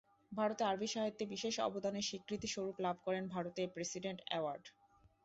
ভারতে 0.31 0.61
আরবি 0.63 0.87
সাহিত্যে 0.87 1.25
বিশেষ 1.33 1.55
অবদানের 1.67 2.07
স্বীকৃতিস্বরূপ 2.09 2.75
লাভ 2.85 2.95
করেন 3.05 3.23
ভারতের 3.33 3.67
‘প্রেসিডেন্ট 3.69 4.19
অ্যাওয়ার্ড’। 4.23 4.65